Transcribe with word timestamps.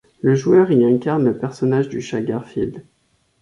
Le 0.21 0.33
joueur 0.33 0.71
y 0.71 0.83
incarne 0.83 1.25
le 1.25 1.37
personnage 1.37 1.87
du 1.87 2.01
chat 2.01 2.21
Garfield. 2.21 2.83